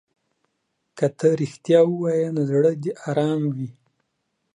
که 0.97 1.07
ته 1.17 1.27
رښتیا 1.41 1.79
ووایې 1.87 2.27
نو 2.35 2.41
زړه 2.51 2.71
دې 2.81 2.91
ارام 3.09 3.41
وي. 3.55 3.69